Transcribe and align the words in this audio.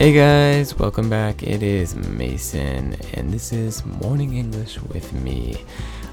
Hey 0.00 0.14
guys, 0.14 0.78
welcome 0.78 1.10
back. 1.10 1.42
It 1.42 1.62
is 1.62 1.94
Mason, 1.94 2.96
and 3.12 3.30
this 3.30 3.52
is 3.52 3.84
Morning 3.84 4.34
English 4.34 4.80
with 4.80 5.12
me. 5.12 5.62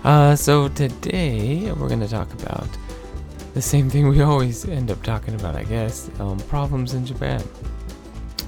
Uh, 0.04 0.36
so 0.36 0.68
today 0.68 1.72
we're 1.72 1.88
gonna 1.88 2.06
talk 2.06 2.30
about 2.34 2.68
the 3.54 3.62
same 3.62 3.90
thing 3.90 4.10
we 4.10 4.22
always 4.32 4.66
end 4.68 4.92
up 4.92 5.02
talking 5.04 5.36
about, 5.36 5.56
I 5.56 5.64
guess 5.64 6.12
um, 6.20 6.38
problems 6.50 6.96
in 6.96 7.06
Japan 7.06 7.42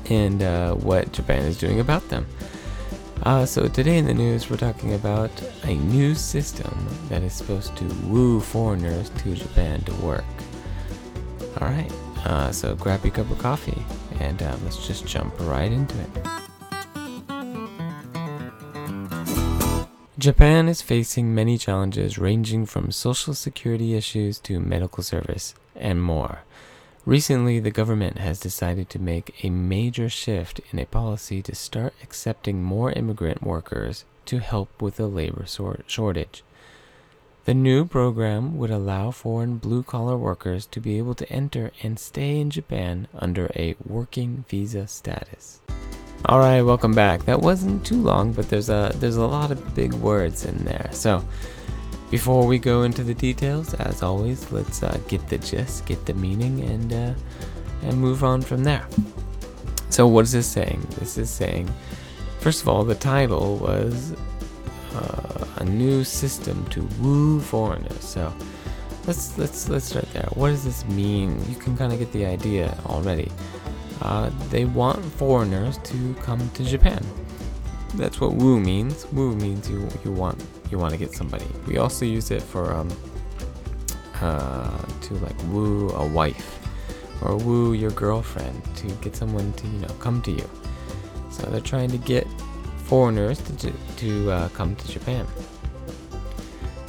and 0.09 0.43
uh, 0.43 0.73
what 0.73 1.13
Japan 1.13 1.43
is 1.43 1.57
doing 1.57 1.79
about 1.79 2.05
them. 2.09 2.27
Uh, 3.23 3.45
so 3.45 3.69
today 3.69 3.97
in 3.97 4.07
the 4.07 4.13
news, 4.13 4.49
we're 4.49 4.57
talking 4.57 4.93
about 4.93 5.31
a 5.63 5.73
new 5.73 6.15
system 6.15 6.85
that 7.07 7.23
is 7.23 7.31
supposed 7.31 7.77
to 7.77 7.85
woo 8.09 8.41
foreigners 8.41 9.09
to 9.11 9.35
Japan 9.35 9.79
to 9.85 9.93
work. 10.05 10.25
All 11.61 11.69
right, 11.69 11.91
uh, 12.25 12.51
so 12.51 12.75
grab 12.75 13.05
your 13.05 13.13
cup 13.13 13.31
of 13.31 13.39
coffee 13.39 13.81
and 14.19 14.41
uh, 14.43 14.55
let's 14.63 14.85
just 14.85 15.05
jump 15.05 15.33
right 15.39 15.71
into 15.71 15.95
it. 15.99 16.09
Japan 20.17 20.67
is 20.67 20.81
facing 20.81 21.33
many 21.33 21.57
challenges 21.57 22.17
ranging 22.17 22.65
from 22.65 22.91
social 22.91 23.33
security 23.33 23.95
issues 23.95 24.37
to 24.39 24.59
medical 24.59 25.01
service 25.01 25.55
and 25.75 26.03
more. 26.03 26.39
Recently, 27.05 27.59
the 27.59 27.71
government 27.71 28.17
has 28.17 28.39
decided 28.39 28.89
to 28.89 28.99
make 28.99 29.43
a 29.45 29.49
major 29.49 30.09
shift 30.09 30.59
in 30.71 30.79
a 30.79 30.85
policy 30.85 31.41
to 31.43 31.55
start 31.55 31.93
accepting 32.03 32.61
more 32.61 32.91
immigrant 32.91 33.41
workers 33.41 34.03
to 34.25 34.39
help 34.39 34.81
with 34.81 34.97
the 34.97 35.07
labor 35.07 35.45
shortage. 35.87 36.43
The 37.49 37.55
new 37.55 37.83
program 37.83 38.59
would 38.59 38.69
allow 38.69 39.09
foreign 39.09 39.57
blue 39.57 39.81
collar 39.81 40.15
workers 40.15 40.67
to 40.67 40.79
be 40.79 40.99
able 40.99 41.15
to 41.15 41.27
enter 41.31 41.71
and 41.81 41.97
stay 41.97 42.39
in 42.39 42.51
Japan 42.51 43.07
under 43.15 43.49
a 43.55 43.75
working 43.83 44.45
visa 44.47 44.85
status. 44.85 45.59
All 46.25 46.37
right, 46.37 46.61
welcome 46.61 46.93
back. 46.93 47.25
That 47.25 47.41
wasn't 47.41 47.83
too 47.83 47.99
long, 47.99 48.33
but 48.33 48.51
there's 48.51 48.69
a 48.69 48.91
there's 48.97 49.15
a 49.15 49.25
lot 49.25 49.49
of 49.49 49.73
big 49.73 49.95
words 49.95 50.45
in 50.45 50.63
there. 50.63 50.91
So, 50.91 51.25
before 52.11 52.45
we 52.45 52.59
go 52.59 52.83
into 52.83 53.03
the 53.03 53.15
details, 53.15 53.73
as 53.73 54.03
always, 54.03 54.51
let's 54.51 54.83
uh, 54.83 54.99
get 55.07 55.27
the 55.27 55.39
gist, 55.39 55.87
get 55.87 56.05
the 56.05 56.13
meaning, 56.13 56.61
and 56.61 56.93
uh, 56.93 57.13
and 57.81 57.97
move 57.97 58.23
on 58.23 58.43
from 58.43 58.63
there. 58.63 58.85
So, 59.89 60.05
what 60.05 60.25
is 60.25 60.33
this 60.33 60.45
saying? 60.45 60.85
This 60.99 61.17
is 61.17 61.31
saying, 61.31 61.67
first 62.41 62.61
of 62.61 62.67
all, 62.67 62.83
the 62.83 62.93
title 62.93 63.57
was 63.57 64.13
uh, 64.95 65.45
a 65.57 65.65
new 65.65 66.03
system 66.03 66.65
to 66.67 66.81
woo 66.99 67.39
foreigners. 67.39 68.03
So, 68.03 68.33
let's 69.07 69.37
let's 69.37 69.69
let's 69.69 69.85
start 69.85 70.11
there. 70.13 70.27
What 70.33 70.49
does 70.49 70.63
this 70.63 70.85
mean? 70.85 71.39
You 71.49 71.55
can 71.55 71.77
kind 71.77 71.93
of 71.93 71.99
get 71.99 72.11
the 72.11 72.25
idea 72.25 72.77
already 72.85 73.31
uh, 74.01 74.29
they 74.49 74.65
want 74.65 75.03
foreigners 75.03 75.77
to 75.79 76.13
come 76.21 76.49
to 76.51 76.63
Japan. 76.63 77.03
That's 77.95 78.21
what 78.21 78.33
woo 78.33 78.59
means. 78.59 79.05
Woo 79.07 79.35
means 79.35 79.69
you 79.69 79.87
you 80.05 80.11
want 80.11 80.41
you 80.69 80.77
want 80.77 80.93
to 80.93 80.97
get 80.97 81.13
somebody. 81.13 81.45
We 81.67 81.77
also 81.77 82.05
use 82.05 82.31
it 82.31 82.41
for 82.41 82.73
um 82.73 82.89
uh, 84.21 84.85
to 85.01 85.13
like 85.15 85.35
woo 85.47 85.89
a 85.89 86.05
wife 86.05 86.59
or 87.21 87.35
woo 87.37 87.73
your 87.73 87.91
girlfriend 87.91 88.63
to 88.75 88.87
get 89.01 89.15
someone 89.15 89.51
to 89.53 89.67
you 89.67 89.79
know 89.79 89.93
come 89.99 90.21
to 90.23 90.31
you. 90.31 90.49
So 91.31 91.43
they're 91.47 91.61
trying 91.61 91.89
to 91.91 91.97
get 91.97 92.27
foreigners 92.85 93.39
to 93.41 93.53
to 93.99 94.31
uh, 94.31 94.49
come 94.49 94.75
to 94.75 94.87
Japan. 94.87 95.25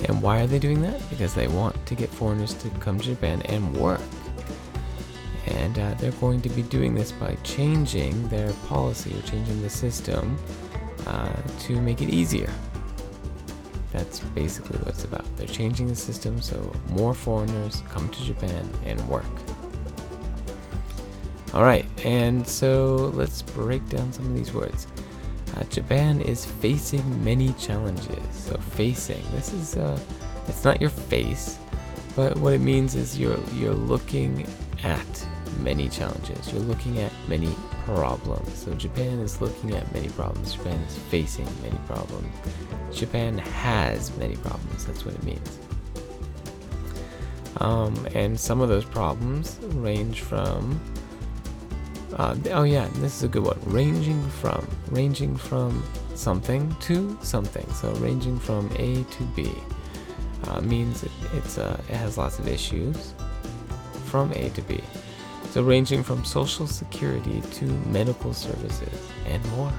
And 0.08 0.22
why 0.22 0.41
are 0.41 0.47
they 0.47 0.58
doing 0.58 0.80
that? 0.83 1.00
Because 1.11 1.34
they 1.34 1.48
want 1.48 1.75
to 1.86 1.94
get 1.94 2.11
foreigners 2.11 2.55
to 2.55 2.70
come 2.80 2.98
to 2.98 3.05
Japan 3.05 3.42
and 3.42 3.77
work 3.77 4.00
and 5.50 5.78
uh, 5.78 5.94
they're 5.94 6.12
going 6.12 6.41
to 6.42 6.48
be 6.50 6.62
doing 6.62 6.94
this 6.94 7.12
by 7.12 7.36
changing 7.42 8.28
their 8.28 8.52
policy 8.68 9.17
or 9.17 9.23
changing 9.23 9.61
the 9.62 9.70
system 9.70 10.39
uh, 11.07 11.33
to 11.61 11.80
make 11.80 12.02
it 12.02 12.11
easier. 12.11 12.51
That's 13.92 14.20
basically 14.20 14.79
what 14.79 14.89
it's 14.89 15.05
about. 15.05 15.24
They're 15.36 15.46
changing 15.46 15.89
the 15.89 15.96
system 15.96 16.40
so 16.40 16.73
more 16.90 17.14
foreigners 17.14 17.83
come 17.89 18.08
to 18.08 18.24
Japan 18.24 18.68
and 18.85 19.01
work. 19.08 19.24
All 21.52 21.64
right, 21.64 21.85
and 22.05 22.46
so 22.46 23.11
let's 23.14 23.42
break 23.42 23.89
down 23.89 24.12
some 24.12 24.27
of 24.27 24.35
these 24.36 24.55
words. 24.55 24.86
Uh, 25.56 25.64
Japan 25.64 26.20
is 26.20 26.44
facing 26.44 27.24
many 27.24 27.52
challenges. 27.55 28.22
So 28.33 28.56
facing, 28.56 29.22
this 29.33 29.52
is 29.52 29.77
uh, 29.77 29.98
it's 30.46 30.64
not 30.64 30.80
your 30.80 30.90
face, 30.90 31.58
but 32.16 32.36
what 32.38 32.52
it 32.52 32.61
means 32.61 32.94
is 32.94 33.18
you're 33.18 33.38
you're 33.55 33.74
looking 33.74 34.46
at 34.83 35.27
many 35.58 35.88
challenges. 35.88 36.52
You're 36.52 36.62
looking 36.62 36.98
at 36.98 37.12
many 37.28 37.55
problems. 37.84 38.52
So 38.55 38.72
Japan 38.74 39.18
is 39.18 39.40
looking 39.40 39.74
at 39.74 39.92
many 39.92 40.08
problems. 40.11 40.55
Japan 40.55 40.80
is 40.80 40.96
facing 40.96 41.46
many 41.62 41.78
problems. 41.86 42.34
Japan 42.92 43.38
has 43.38 44.17
many 44.17 44.36
problems. 44.36 44.86
That's 44.86 45.05
what 45.05 45.14
it 45.14 45.22
means. 45.24 45.58
Um, 47.56 48.06
and 48.14 48.38
some 48.38 48.61
of 48.61 48.68
those 48.68 48.84
problems 48.84 49.58
range 49.62 50.20
from. 50.20 50.80
Uh, 52.15 52.37
oh 52.51 52.65
yeah, 52.65 52.89
this 52.95 53.17
is 53.17 53.23
a 53.23 53.29
good 53.29 53.45
one. 53.45 53.59
Ranging 53.65 54.23
from, 54.31 54.67
ranging 54.91 55.37
from 55.37 55.83
something 56.15 56.75
to 56.81 57.17
something. 57.23 57.71
So 57.73 57.93
ranging 57.95 58.39
from 58.39 58.71
A 58.77 59.05
to 59.05 59.23
B 59.37 59.53
uh, 60.45 60.61
means 60.61 61.03
it, 61.03 61.13
it's 61.35 61.59
uh, 61.59 61.81
it 61.89 61.97
has 61.97 62.19
lots 62.19 62.39
of 62.39 62.48
issues 62.48 63.15
from 64.07 64.33
A 64.33 64.51
to 64.51 64.63
B. 64.63 64.81
So, 65.51 65.63
ranging 65.65 66.05
from 66.05 66.25
social 66.25 66.69
security 66.69 67.41
to 67.41 67.65
medical 67.89 68.33
services 68.33 69.11
and 69.27 69.45
more. 69.51 69.73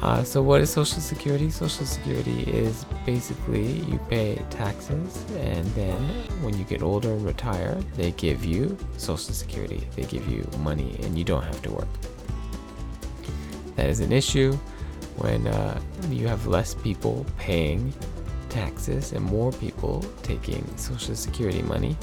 Uh, 0.00 0.24
so, 0.24 0.42
what 0.42 0.60
is 0.60 0.70
Social 0.70 1.00
Security? 1.00 1.50
Social 1.50 1.86
Security 1.86 2.42
is 2.44 2.84
basically 3.06 3.80
you 3.82 3.98
pay 4.08 4.42
taxes, 4.50 5.24
and 5.36 5.64
then 5.74 5.96
when 6.42 6.56
you 6.58 6.64
get 6.64 6.82
older 6.82 7.12
and 7.12 7.24
retire, 7.24 7.78
they 7.96 8.10
give 8.12 8.44
you 8.44 8.76
Social 8.96 9.34
Security. 9.34 9.86
They 9.94 10.04
give 10.04 10.26
you 10.28 10.48
money, 10.58 10.98
and 11.02 11.18
you 11.18 11.24
don't 11.24 11.44
have 11.44 11.60
to 11.62 11.70
work. 11.70 11.88
That 13.76 13.90
is 13.90 14.00
an 14.00 14.12
issue 14.12 14.54
when 15.16 15.46
uh, 15.46 15.80
you 16.08 16.26
have 16.26 16.46
less 16.46 16.74
people 16.74 17.26
paying 17.38 17.92
taxes 18.48 19.12
and 19.12 19.24
more 19.24 19.52
people 19.52 20.04
taking 20.22 20.66
Social 20.76 21.14
Security 21.14 21.62
money. 21.62 21.96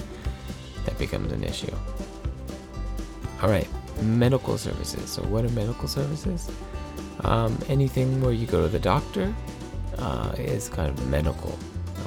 That 0.85 0.97
becomes 0.97 1.31
an 1.31 1.43
issue. 1.43 1.73
All 3.41 3.49
right, 3.49 3.67
medical 4.01 4.57
services. 4.57 5.09
So, 5.09 5.21
what 5.23 5.43
are 5.43 5.49
medical 5.49 5.87
services? 5.87 6.49
Um, 7.21 7.57
anything 7.67 8.21
where 8.21 8.31
you 8.31 8.47
go 8.47 8.61
to 8.61 8.67
the 8.67 8.79
doctor 8.79 9.33
uh, 9.97 10.33
is 10.37 10.69
kind 10.69 10.89
of 10.89 11.07
medical, 11.07 11.57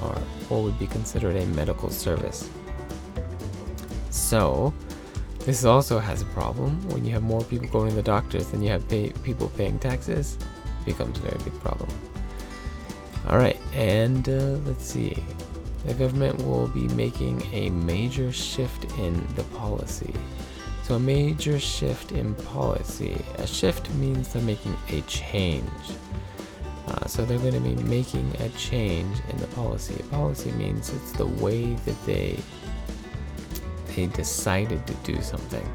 or 0.01 0.15
what 0.49 0.63
would 0.63 0.79
be 0.79 0.87
considered 0.87 1.37
a 1.37 1.47
medical 1.47 1.91
service. 1.91 2.49
So, 4.11 4.73
this 5.41 5.65
also 5.65 5.99
has 5.99 6.23
a 6.23 6.27
problem. 6.27 6.89
When 6.91 7.05
you 7.05 7.13
have 7.13 7.23
more 7.23 7.43
people 7.45 7.69
going 7.69 7.91
to 7.91 7.97
the 7.97 8.03
doctors 8.03 8.47
than 8.49 8.63
you 8.63 8.71
have 8.71 8.89
pay- 8.89 9.13
people 9.23 9.49
paying 9.57 9.79
taxes, 9.79 10.39
it 10.81 10.85
becomes 10.87 11.19
a 11.19 11.23
very 11.23 11.39
big 11.45 11.59
problem. 11.61 11.89
All 13.29 13.39
right, 13.39 13.59
and 13.75 14.29
uh, 14.29 14.59
let's 14.67 14.85
see. 14.85 15.17
The 15.85 15.95
government 15.95 16.45
will 16.47 16.69
be 16.69 16.87
making 16.89 17.43
a 17.53 17.71
major 17.71 18.31
shift 18.31 18.85
in 18.99 19.27
the 19.35 19.43
policy. 19.55 20.15
So, 20.83 20.97
a 20.97 20.99
major 20.99 21.61
shift 21.61 22.11
in 22.11 22.35
policy. 22.35 23.25
A 23.39 23.47
shift 23.47 23.89
means 23.95 24.33
they're 24.33 24.43
making 24.43 24.77
a 24.89 25.01
change. 25.03 25.71
Uh, 26.89 27.07
so, 27.07 27.25
they're 27.25 27.39
going 27.39 27.55
to 27.55 27.61
be 27.61 27.77
making 27.85 28.35
a 28.41 28.49
change 28.51 29.17
in 29.31 29.37
the 29.39 29.47
policy. 29.49 30.03
Policy 30.11 30.51
means 30.53 30.91
it's 30.91 31.13
the 31.13 31.27
way 31.27 31.75
that 31.75 32.05
they 32.05 32.39
they 33.95 34.07
decided 34.07 34.87
to 34.87 34.95
do 35.05 35.21
something, 35.21 35.69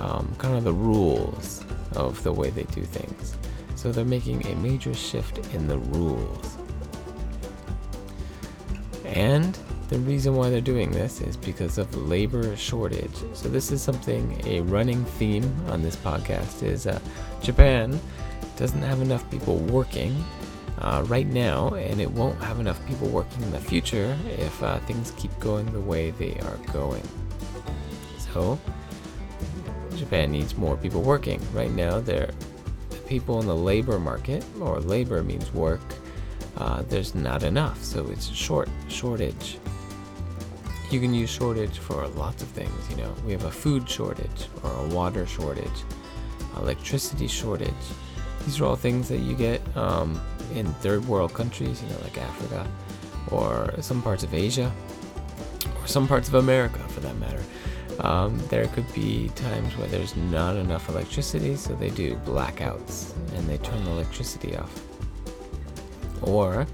um, 0.00 0.32
kind 0.36 0.54
of 0.54 0.64
the 0.64 0.72
rules 0.72 1.64
of 1.96 2.22
the 2.22 2.32
way 2.32 2.50
they 2.50 2.64
do 2.64 2.82
things. 2.82 3.34
So, 3.74 3.90
they're 3.90 4.04
making 4.04 4.46
a 4.46 4.54
major 4.56 4.94
shift 4.94 5.38
in 5.52 5.66
the 5.66 5.78
rules. 5.78 6.56
And 9.04 9.58
the 9.88 9.98
reason 10.00 10.34
why 10.34 10.50
they're 10.50 10.60
doing 10.60 10.90
this 10.90 11.22
is 11.22 11.36
because 11.36 11.78
of 11.78 11.94
labor 11.96 12.54
shortage. 12.56 13.14
So 13.32 13.48
this 13.48 13.72
is 13.72 13.80
something 13.80 14.40
a 14.44 14.60
running 14.60 15.02
theme 15.04 15.50
on 15.68 15.82
this 15.82 15.96
podcast 15.96 16.62
is 16.62 16.86
uh, 16.86 17.00
Japan 17.42 17.98
doesn't 18.56 18.82
have 18.82 19.00
enough 19.00 19.28
people 19.30 19.56
working 19.56 20.24
uh, 20.80 21.02
right 21.06 21.26
now, 21.26 21.70
and 21.70 22.00
it 22.00 22.10
won't 22.10 22.40
have 22.42 22.60
enough 22.60 22.84
people 22.86 23.08
working 23.08 23.42
in 23.42 23.50
the 23.50 23.58
future 23.58 24.16
if 24.26 24.62
uh, 24.62 24.78
things 24.80 25.12
keep 25.16 25.36
going 25.40 25.64
the 25.72 25.80
way 25.80 26.10
they 26.12 26.38
are 26.40 26.58
going. 26.72 27.06
So 28.18 28.58
Japan 29.96 30.30
needs 30.30 30.54
more 30.56 30.76
people 30.76 31.00
working. 31.00 31.40
Right 31.54 31.72
now, 31.72 31.98
there 31.98 32.30
people 33.06 33.40
in 33.40 33.46
the 33.46 33.56
labor 33.56 33.98
market, 33.98 34.44
or 34.60 34.80
labor 34.80 35.22
means 35.22 35.50
work. 35.54 35.80
Uh, 36.58 36.82
there's 36.82 37.14
not 37.14 37.42
enough, 37.42 37.82
so 37.82 38.06
it's 38.08 38.28
short 38.28 38.68
shortage 38.88 39.58
you 40.92 41.00
can 41.00 41.12
use 41.14 41.30
shortage 41.30 41.78
for 41.78 42.06
lots 42.08 42.42
of 42.42 42.48
things. 42.48 42.90
You 42.90 42.96
know, 42.96 43.14
we 43.24 43.32
have 43.32 43.44
a 43.44 43.50
food 43.50 43.88
shortage 43.88 44.48
or 44.62 44.70
a 44.72 44.86
water 44.88 45.26
shortage. 45.26 45.84
electricity 46.56 47.28
shortage. 47.28 47.74
These 48.44 48.60
are 48.60 48.64
all 48.64 48.76
things 48.76 49.08
that 49.08 49.18
you 49.18 49.34
get 49.34 49.60
um, 49.76 50.20
in 50.54 50.66
third 50.74 51.06
world 51.06 51.34
countries, 51.34 51.82
you 51.82 51.88
know, 51.90 51.98
like 52.02 52.18
Africa 52.18 52.66
or 53.30 53.74
some 53.80 54.02
parts 54.02 54.22
of 54.22 54.32
Asia 54.34 54.72
or 55.80 55.86
some 55.86 56.08
parts 56.08 56.28
of 56.28 56.34
America 56.34 56.78
for 56.88 57.00
that 57.00 57.16
matter. 57.18 57.42
Um, 58.00 58.38
there 58.48 58.66
could 58.68 58.92
be 58.94 59.28
times 59.34 59.76
where 59.76 59.88
there's 59.88 60.16
not 60.16 60.56
enough 60.56 60.88
electricity, 60.88 61.56
so 61.56 61.74
they 61.74 61.90
do 61.90 62.14
blackouts 62.24 63.12
and 63.34 63.48
they 63.48 63.58
turn 63.58 63.84
the 63.84 63.90
electricity 63.90 64.56
off. 64.56 64.82
Or 66.22 66.66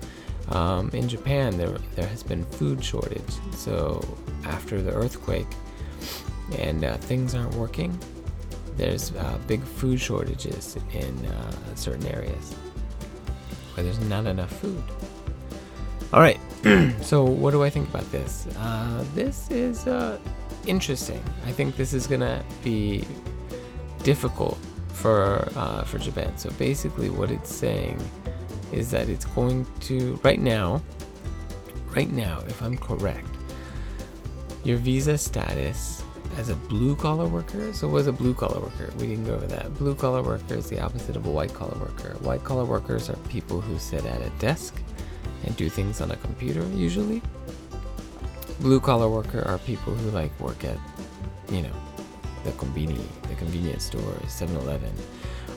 um, 0.51 0.91
in 0.93 1.09
Japan, 1.09 1.57
there 1.57 1.77
there 1.95 2.07
has 2.07 2.23
been 2.23 2.45
food 2.45 2.85
shortage. 2.85 3.35
So 3.53 4.03
after 4.45 4.83
the 4.83 4.93
earthquake, 4.93 5.47
and 6.59 6.85
uh, 6.85 6.97
things 6.99 7.35
aren't 7.35 7.55
working, 7.55 7.99
there's 8.77 9.13
uh, 9.13 9.39
big 9.47 9.63
food 9.63 10.01
shortages 10.01 10.77
in 10.93 11.27
uh, 11.27 11.75
certain 11.75 12.07
areas 12.07 12.55
where 13.75 13.85
there's 13.85 14.01
not 14.01 14.27
enough 14.27 14.53
food. 14.61 14.83
All 16.13 16.21
right, 16.21 16.39
so 17.01 17.25
what 17.25 17.53
do 17.53 17.63
I 17.63 17.71
think 17.71 17.89
about 17.89 18.11
this? 18.13 18.47
Uh, 18.59 19.05
this 19.15 19.51
is 19.51 19.87
uh, 19.87 20.19
interesting. 20.67 21.23
I 21.47 21.53
think 21.53 21.77
this 21.77 21.93
is 21.93 22.07
gonna 22.07 22.45
be 22.63 23.05
difficult 24.03 24.59
for 24.93 25.49
uh, 25.57 25.83
for 25.85 25.99
Japan. 25.99 26.37
So 26.37 26.51
basically, 26.51 27.11
what 27.11 27.31
it's 27.31 27.53
saying 27.53 27.99
is 28.73 28.91
that 28.91 29.09
it's 29.09 29.25
going 29.25 29.67
to 29.81 30.19
right 30.23 30.41
now, 30.41 30.83
right 31.95 32.11
now, 32.11 32.43
if 32.49 32.63
I'm 32.63 32.77
correct, 32.77 33.29
your 34.65 34.79
visa 34.79 35.19
status 35.19 36.03
as 36.39 36.49
a 36.49 36.57
blue 36.57 36.97
collar 36.97 37.27
worker. 37.27 37.73
So, 37.73 37.89
what 37.89 37.99
is 38.03 38.07
a 38.07 38.13
blue 38.13 38.35
collar 38.35 38.61
worker? 38.61 38.91
We 38.99 39.07
didn't 39.07 39.27
go 39.27 39.35
over 39.35 39.47
that. 39.47 39.75
Blue 39.75 39.95
collar 39.95 40.23
worker 40.23 40.55
is 40.55 40.69
the 40.69 40.81
opposite 40.81 41.17
of 41.17 41.27
a 41.27 41.31
white 41.31 41.53
collar 41.53 41.79
worker. 41.79 42.17
White 42.21 42.45
collar 42.45 42.65
workers 42.65 43.09
are 43.09 43.17
people 43.29 43.61
who 43.61 43.79
sit 43.79 44.05
at 44.05 44.21
a 44.21 44.31
desk 44.39 44.81
and 45.45 45.57
do 45.57 45.69
things 45.69 46.01
on 46.01 46.11
a 46.11 46.17
computer, 46.17 46.67
usually. 46.75 47.23
Blue 48.61 48.81
collar 48.81 49.09
worker 49.09 49.43
are 49.47 49.59
people 49.59 49.95
who 49.95 50.11
like 50.11 50.39
work 50.41 50.65
at, 50.65 50.79
you 51.51 51.63
know, 51.63 51.73
the 52.45 52.51
conveni, 52.53 53.03
the 53.29 53.35
convenience 53.35 53.85
store, 53.85 54.01
7-Eleven, 54.27 54.93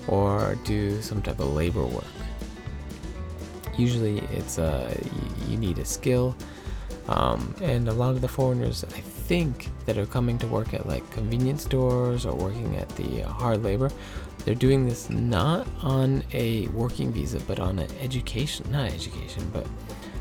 or 0.07 0.55
do 0.63 1.01
some 1.01 1.21
type 1.21 1.39
of 1.39 1.53
labor 1.53 1.85
work. 1.85 2.03
Usually, 3.77 4.19
it's 4.31 4.57
uh, 4.59 4.93
you 5.47 5.57
need 5.57 5.77
a 5.77 5.85
skill 5.85 6.35
um, 7.07 7.55
and 7.61 7.87
a 7.87 7.93
lot 7.93 8.11
of 8.11 8.21
the 8.21 8.27
foreigners, 8.27 8.83
I 8.83 8.99
think, 8.99 9.69
that 9.85 9.97
are 9.97 10.05
coming 10.05 10.37
to 10.39 10.47
work 10.47 10.73
at 10.73 10.87
like 10.87 11.09
convenience 11.11 11.63
stores 11.63 12.25
or 12.25 12.35
working 12.35 12.75
at 12.75 12.89
the 12.89 13.23
uh, 13.23 13.29
hard 13.29 13.63
labor, 13.63 13.89
they're 14.43 14.55
doing 14.55 14.85
this 14.85 15.09
not 15.09 15.67
on 15.81 16.23
a 16.33 16.67
working 16.67 17.11
visa, 17.11 17.39
but 17.41 17.59
on 17.59 17.79
an 17.79 17.89
education, 17.99 18.69
not 18.71 18.91
education, 18.91 19.49
but 19.53 19.65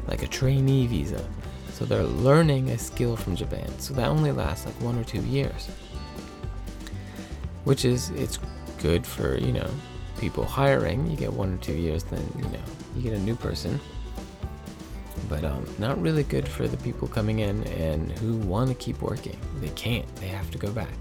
like 0.07 0.23
a 0.23 0.29
trainee 0.29 0.87
visa. 0.87 1.29
So 1.73 1.85
they're 1.85 2.05
learning 2.05 2.71
a 2.71 2.79
skill 2.79 3.17
from 3.17 3.37
Japan. 3.37 3.69
So 3.79 3.93
that 3.95 4.09
only 4.09 4.33
lasts 4.33 4.65
like 4.65 4.81
one 4.81 4.99
or 4.99 5.05
two 5.05 5.21
years, 5.23 5.69
which 7.65 7.85
is 7.85 8.11
it's 8.11 8.39
good 8.79 9.07
for 9.07 9.37
you 9.39 9.53
know 9.53 9.69
people 10.19 10.45
hiring. 10.45 11.11
You 11.11 11.17
get 11.17 11.33
one 11.33 11.55
or 11.55 11.59
two 11.59 11.75
years, 11.75 12.05
then 12.05 12.27
you 12.37 12.45
know 12.45 12.63
you 12.97 13.03
get 13.03 13.13
a 13.13 13.21
new 13.21 13.37
person 13.37 13.79
but 15.29 15.45
um, 15.45 15.67
not 15.79 16.01
really 16.01 16.23
good 16.23 16.47
for 16.47 16.69
the 16.69 16.77
people 16.79 17.09
coming 17.09 17.41
in 17.41 17.65
and 17.65 18.13
who 18.19 18.37
want 18.37 18.69
to 18.69 18.75
keep 18.75 19.03
working. 19.03 19.37
They 19.61 19.71
can't, 19.71 20.07
they 20.17 20.29
have 20.29 20.51
to 20.53 20.59
go 20.59 20.71
back. 20.71 20.97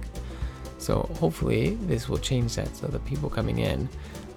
So 0.77 1.09
hopefully 1.19 1.75
this 1.81 2.09
will 2.09 2.17
change 2.17 2.55
that 2.55 2.75
so 2.75 2.87
the 2.87 2.99
people 2.99 3.29
coming 3.29 3.59
in, 3.59 3.89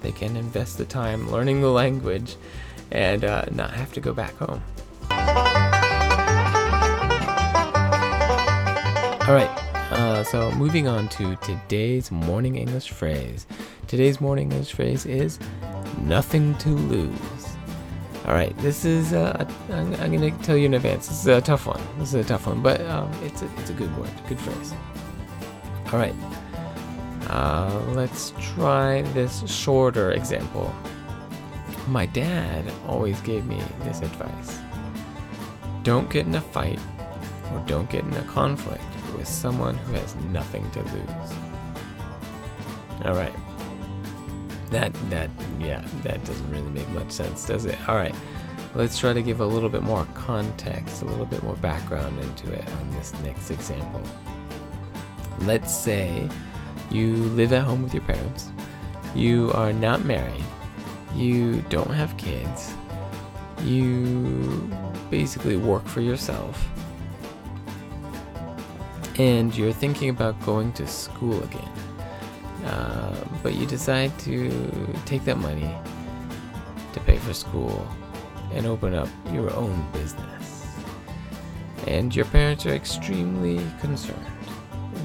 they 0.02 0.12
can 0.12 0.37
invest 0.37 0.78
the 0.78 0.84
time 0.84 1.31
learning 1.31 1.60
the 1.60 1.70
language 1.70 2.37
and 2.90 3.25
uh, 3.25 3.44
not 3.50 3.70
have 3.72 3.93
to 3.94 4.00
go 4.00 4.12
back 4.12 4.34
home. 4.37 4.62
All 9.28 9.34
right, 9.34 9.50
uh, 9.93 10.25
so 10.25 10.50
moving 10.52 10.88
on 10.88 11.08
to 11.10 11.37
today's 11.37 12.10
morning 12.10 12.56
English 12.56 12.90
phrase. 12.90 13.46
Today's 13.87 14.22
morning 14.22 14.52
English 14.52 14.72
phrase 14.72 15.05
is 15.05 15.38
nothing 15.99 16.55
to 16.58 16.70
lose. 16.70 17.38
All 18.28 18.34
right, 18.34 18.54
this 18.58 18.84
is 18.84 19.14
uh, 19.14 19.50
I'm, 19.70 19.94
I'm, 19.94 20.12
gonna 20.12 20.30
tell 20.42 20.54
you 20.54 20.66
in 20.66 20.75
advance. 20.75 21.08
This 21.08 21.20
is 21.20 21.26
a 21.28 21.40
tough 21.40 21.64
one. 21.64 21.80
This 21.98 22.08
is 22.08 22.26
a 22.26 22.28
tough 22.28 22.46
one, 22.46 22.60
but 22.60 22.78
um, 22.82 23.10
it's 23.22 23.40
a, 23.40 23.48
it's 23.56 23.70
a 23.70 23.72
good 23.72 23.96
word, 23.96 24.10
good 24.28 24.38
phrase. 24.38 24.75
All 25.86 25.98
right, 25.98 26.14
uh, 27.30 27.82
let's 27.92 28.34
try 28.38 29.00
this 29.14 29.42
shorter 29.50 30.12
example. 30.12 30.75
My 31.86 32.04
dad 32.04 32.70
always 32.86 33.19
gave 33.22 33.46
me 33.46 33.62
this 33.84 34.02
advice: 34.02 34.58
don't 35.82 36.10
get 36.10 36.26
in 36.26 36.34
a 36.34 36.42
fight 36.42 36.81
or 37.50 37.64
don't 37.66 37.88
get 37.88 38.04
in 38.04 38.12
a 38.12 38.24
conflict 38.24 38.84
with 39.16 39.26
someone 39.26 39.74
who 39.74 39.94
has 39.94 40.14
nothing 40.16 40.70
to 40.72 40.82
lose. 40.82 41.32
All 43.06 43.14
right. 43.14 43.32
That 44.70 44.93
that 45.11 45.31
yeah, 45.59 45.85
that 46.03 46.25
doesn't 46.25 46.50
really 46.50 46.70
make 46.70 46.88
much 46.91 47.11
sense, 47.11 47.47
does 47.47 47.65
it? 47.65 47.76
All 47.88 47.97
right. 47.97 48.15
Let's 48.75 48.99
try 48.99 49.12
to 49.15 49.23
give 49.23 49.41
a 49.41 49.47
little 49.47 49.70
bit 49.70 49.82
more 49.82 50.06
context, 50.15 51.03
a 51.03 51.06
little 51.06 51.25
bit 51.25 51.43
more 51.43 51.56
background 51.56 52.19
into 52.20 52.53
it 52.53 52.69
on 52.69 52.91
this 52.91 53.15
next 53.25 53.50
example. 53.50 54.03
Let's 55.41 55.75
say 55.75 56.29
you 56.91 57.15
live 57.15 57.53
at 57.53 57.65
home 57.65 57.82
with 57.82 57.94
your 57.94 58.03
parents. 58.03 58.50
You 59.15 59.50
are 59.55 59.73
not 59.73 60.05
married. 60.05 60.44
You 61.15 61.62
don't 61.70 61.91
have 61.91 62.17
kids. 62.19 62.75
You 63.65 64.70
basically 65.11 65.56
work 65.56 65.87
for 65.87 66.00
yourself. 66.00 66.69
And 69.19 69.56
you're 69.56 69.73
thinking 69.73 70.11
about 70.11 70.41
going 70.44 70.73
to 70.75 70.87
school 70.87 71.43
again. 71.43 71.73
Uh, 72.64 73.14
but 73.43 73.55
you 73.55 73.66
decide 73.66 74.16
to 74.20 74.50
take 75.06 75.25
that 75.25 75.38
money 75.38 75.75
to 76.93 77.00
pay 77.00 77.16
for 77.19 77.32
school 77.32 77.87
and 78.52 78.66
open 78.66 78.94
up 78.94 79.08
your 79.32 79.52
own 79.55 79.87
business. 79.93 80.66
And 81.87 82.14
your 82.14 82.25
parents 82.26 82.66
are 82.66 82.75
extremely 82.75 83.65
concerned. 83.81 84.27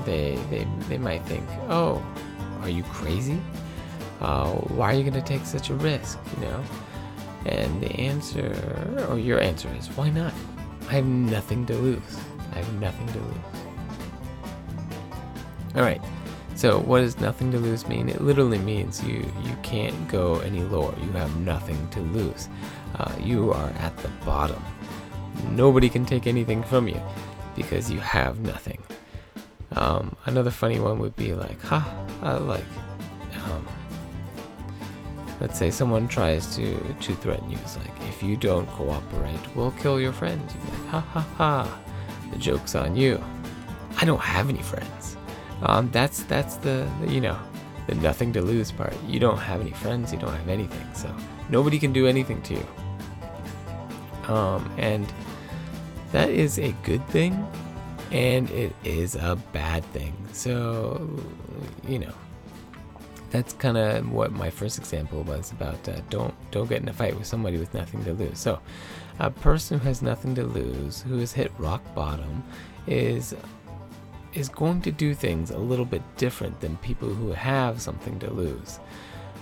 They, 0.05 0.37
they, 0.49 0.67
they 0.89 0.97
might 0.97 1.23
think, 1.25 1.47
oh, 1.69 2.03
are 2.61 2.69
you 2.69 2.83
crazy? 2.83 3.39
Uh, 4.19 4.51
why 4.51 4.93
are 4.93 4.97
you 4.97 5.03
going 5.03 5.13
to 5.13 5.21
take 5.21 5.45
such 5.45 5.69
a 5.69 5.75
risk, 5.75 6.17
you 6.35 6.45
know? 6.45 6.63
And 7.45 7.81
the 7.81 7.91
answer, 7.91 9.05
or 9.09 9.19
your 9.19 9.39
answer 9.39 9.69
is, 9.77 9.87
why 9.89 10.09
not? 10.09 10.33
I 10.89 10.93
have 10.93 11.05
nothing 11.05 11.65
to 11.67 11.75
lose. 11.75 12.19
I 12.53 12.57
have 12.57 12.73
nothing 12.75 13.07
to 13.07 13.19
lose. 13.19 13.35
All 15.75 15.81
right, 15.81 16.01
so 16.63 16.79
what 16.79 17.01
does 17.01 17.19
nothing 17.19 17.51
to 17.51 17.59
lose 17.59 17.89
mean? 17.89 18.07
It 18.07 18.21
literally 18.21 18.57
means 18.57 19.03
you 19.03 19.29
you 19.43 19.53
can't 19.63 20.07
go 20.07 20.39
any 20.39 20.61
lower. 20.61 20.95
You 20.97 21.11
have 21.11 21.35
nothing 21.41 21.89
to 21.89 21.99
lose. 21.99 22.47
Uh, 22.95 23.13
you 23.19 23.51
are 23.51 23.69
at 23.79 23.97
the 23.97 24.07
bottom. 24.23 24.63
Nobody 25.49 25.89
can 25.89 26.05
take 26.05 26.25
anything 26.25 26.63
from 26.63 26.87
you 26.87 27.01
because 27.53 27.91
you 27.91 27.99
have 27.99 28.39
nothing. 28.39 28.81
Um, 29.73 30.15
another 30.25 30.51
funny 30.51 30.79
one 30.79 30.99
would 30.99 31.17
be 31.17 31.33
like, 31.33 31.61
ha, 31.63 31.83
I 32.21 32.35
like, 32.35 32.63
um, 33.43 33.67
let's 35.41 35.59
say 35.59 35.69
someone 35.69 36.07
tries 36.07 36.55
to, 36.55 36.79
to 37.01 37.13
threaten 37.15 37.51
you. 37.51 37.57
It's 37.57 37.75
like, 37.75 37.91
if 38.07 38.23
you 38.23 38.37
don't 38.37 38.69
cooperate, 38.69 39.53
we'll 39.53 39.71
kill 39.71 39.99
your 39.99 40.13
friends. 40.13 40.53
You're 40.55 40.77
like, 40.77 40.87
ha 40.91 40.99
ha 41.01 41.27
ha, 41.35 41.79
the 42.31 42.37
joke's 42.37 42.73
on 42.73 42.95
you. 42.95 43.21
I 43.97 44.05
don't 44.05 44.21
have 44.21 44.47
any 44.47 44.61
friends. 44.61 45.17
Um, 45.63 45.89
that's 45.91 46.23
that's 46.23 46.57
the, 46.57 46.89
the 47.01 47.11
you 47.11 47.21
know 47.21 47.37
the 47.87 47.95
nothing 47.95 48.33
to 48.33 48.41
lose 48.41 48.71
part. 48.71 48.93
You 49.07 49.19
don't 49.19 49.37
have 49.37 49.61
any 49.61 49.71
friends. 49.71 50.11
You 50.13 50.19
don't 50.19 50.33
have 50.33 50.49
anything. 50.49 50.87
So 50.93 51.13
nobody 51.49 51.79
can 51.79 51.93
do 51.93 52.05
anything 52.07 52.41
to 52.43 52.53
you. 52.53 52.67
Um, 54.33 54.71
and 54.77 55.11
that 56.11 56.29
is 56.29 56.59
a 56.59 56.73
good 56.83 57.05
thing, 57.07 57.45
and 58.11 58.49
it 58.51 58.75
is 58.83 59.15
a 59.15 59.37
bad 59.51 59.83
thing. 59.85 60.13
So 60.33 61.09
you 61.87 61.99
know 61.99 62.13
that's 63.33 63.53
kind 63.53 63.77
of 63.77 64.11
what 64.11 64.31
my 64.31 64.51
first 64.51 64.77
example 64.77 65.23
was 65.23 65.51
about. 65.51 65.89
Uh, 65.89 65.99
don't 66.09 66.33
don't 66.51 66.69
get 66.69 66.81
in 66.81 66.87
a 66.87 66.93
fight 66.93 67.17
with 67.17 67.25
somebody 67.25 67.57
with 67.57 67.73
nothing 67.73 68.03
to 68.05 68.13
lose. 68.13 68.37
So, 68.37 68.59
a 69.19 69.31
person 69.31 69.79
who 69.79 69.87
has 69.87 70.03
nothing 70.03 70.35
to 70.35 70.43
lose, 70.43 71.01
who 71.01 71.17
has 71.17 71.33
hit 71.33 71.51
rock 71.57 71.81
bottom, 71.95 72.43
is 72.85 73.35
is 74.33 74.49
going 74.49 74.81
to 74.81 74.91
do 74.91 75.13
things 75.13 75.51
a 75.51 75.57
little 75.57 75.85
bit 75.85 76.01
different 76.17 76.59
than 76.59 76.77
people 76.77 77.09
who 77.09 77.31
have 77.31 77.81
something 77.81 78.19
to 78.19 78.31
lose. 78.31 78.79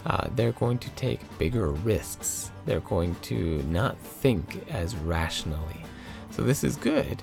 Uh, 0.05 0.27
they're 0.35 0.53
going 0.53 0.79
to 0.79 0.89
take 0.91 1.19
bigger 1.37 1.71
risks. 1.71 2.51
They're 2.65 2.79
going 2.81 3.15
to 3.23 3.61
not 3.63 3.97
think 3.97 4.63
as 4.69 4.95
rationally. 4.95 5.83
So, 6.31 6.41
this 6.43 6.63
is 6.63 6.75
good. 6.75 7.21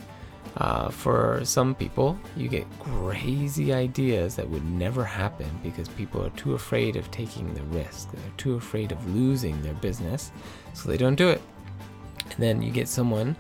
Uh, 0.57 0.89
for 0.89 1.41
some 1.45 1.75
people, 1.75 2.19
you 2.37 2.49
get 2.49 2.67
crazy 2.81 3.73
ideas 3.73 4.35
that 4.37 4.49
would 4.49 4.65
never 4.65 5.05
happen 5.05 5.49
because 5.63 5.89
people 5.91 6.25
are 6.25 6.31
too 6.31 6.55
afraid 6.55 6.97
of 6.97 7.11
taking 7.11 7.53
the 7.55 7.63
risk. 7.65 8.11
They're 8.11 8.33
too 8.37 8.55
afraid 8.55 8.91
of 8.91 9.15
losing 9.15 9.61
their 9.63 9.75
business, 9.75 10.33
so 10.75 10.89
they 10.89 10.97
don't 10.97 11.15
do 11.15 11.29
it. 11.29 11.41
And 12.25 12.39
then 12.39 12.63
you 12.63 12.73
get 12.73 12.89
someone 12.89 13.37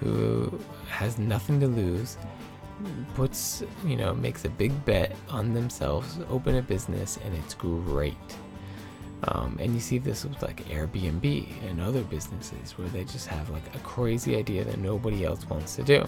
who 0.00 0.58
has 0.88 1.18
nothing 1.18 1.60
to 1.60 1.66
lose, 1.66 2.16
puts, 3.14 3.62
you 3.84 3.96
know, 3.96 4.14
makes 4.14 4.44
a 4.44 4.48
big 4.48 4.84
bet 4.84 5.16
on 5.28 5.54
themselves, 5.54 6.18
open 6.30 6.56
a 6.56 6.62
business, 6.62 7.18
and 7.24 7.34
it's 7.34 7.54
great. 7.54 8.14
Um, 9.28 9.56
and 9.60 9.72
you 9.72 9.80
see 9.80 9.98
this 9.98 10.24
with 10.24 10.42
like 10.42 10.64
Airbnb 10.68 11.46
and 11.68 11.80
other 11.80 12.02
businesses 12.02 12.72
where 12.76 12.88
they 12.88 13.04
just 13.04 13.26
have 13.28 13.48
like 13.50 13.74
a 13.74 13.78
crazy 13.78 14.36
idea 14.36 14.64
that 14.64 14.78
nobody 14.78 15.24
else 15.24 15.48
wants 15.48 15.76
to 15.76 15.82
do. 15.82 16.06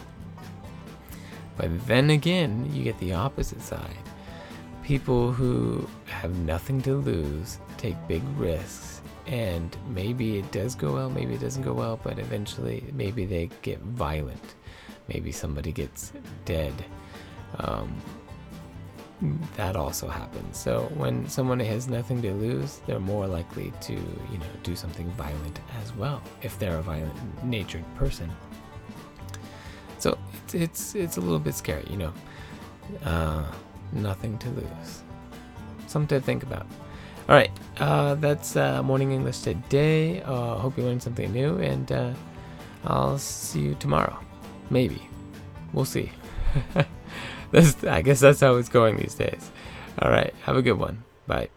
But 1.57 1.87
then 1.87 2.11
again, 2.11 2.71
you 2.73 2.85
get 2.85 2.99
the 2.99 3.15
opposite 3.15 3.63
side. 3.63 3.97
People 4.83 5.33
who 5.33 5.89
have 6.07 6.37
nothing 6.41 6.83
to 6.83 6.97
lose 6.97 7.59
take 7.79 7.97
big 8.07 8.23
risks, 8.37 9.01
and 9.27 9.77
maybe 9.89 10.39
it 10.39 10.51
does 10.53 10.75
go 10.75 10.93
well, 10.93 11.11
maybe 11.11 11.35
it 11.35 11.41
doesn't 11.41 11.63
go 11.63 11.73
well, 11.73 11.99
but 12.03 12.19
eventually, 12.19 12.85
maybe 12.93 13.25
they 13.25 13.51
get 13.63 13.81
violent. 13.81 14.55
Maybe 15.09 15.33
somebody 15.33 15.73
gets 15.73 16.13
dead. 16.45 16.75
Um, 17.59 18.01
that 19.57 19.77
also 19.77 20.09
happens. 20.09 20.59
So 20.59 20.91
when 20.95 21.27
someone 21.29 21.61
has 21.61 21.89
nothing 21.89 22.21
to 22.23 22.33
lose, 22.33 22.81
they're 22.87 23.01
more 23.01 23.27
likely 23.27 23.73
to, 23.83 23.93
you 23.93 24.39
know, 24.39 24.47
do 24.63 24.77
something 24.77 25.09
violent 25.13 25.61
as 25.83 25.95
well 25.95 26.23
if 26.43 26.59
they're 26.59 26.79
a 26.79 26.83
violent 26.83 27.45
natured 27.45 27.85
person. 27.95 28.31
So 29.99 30.19
it's 30.35 30.55
it's 30.55 30.95
it's 30.95 31.17
a 31.17 31.21
little 31.21 31.39
bit 31.39 31.55
scary, 31.55 31.87
you 31.91 31.97
know. 31.97 32.13
Uh, 33.05 33.45
nothing 33.93 34.39
to 34.39 34.51
lose. 34.51 35.03
Something 35.87 36.21
to 36.21 36.25
think 36.25 36.43
about. 36.43 36.67
All 37.29 37.35
right, 37.35 37.51
uh, 37.79 38.15
that's 38.17 38.55
uh, 38.55 38.83
morning 38.83 39.13
English 39.13 39.41
today. 39.41 40.23
Uh, 40.23 40.57
hope 40.57 40.77
you 40.77 40.85
learned 40.85 41.03
something 41.03 41.33
new, 41.33 41.57
and 41.59 41.91
uh, 41.91 42.13
I'll 42.85 43.19
see 43.19 43.61
you 43.61 43.75
tomorrow. 43.81 44.26
Maybe. 44.71 45.09
We'll 45.73 45.85
see. 45.85 46.13
that's, 47.51 47.85
I 47.85 48.03
guess 48.03 48.21
that's 48.21 48.41
how 48.41 48.57
it's 48.57 48.69
going 48.69 48.97
these 48.97 49.15
days. 49.15 49.51
All 50.01 50.11
right, 50.11 50.35
have 50.43 50.57
a 50.57 50.63
good 50.63 50.79
one. 50.79 51.05
Bye. 51.27 51.49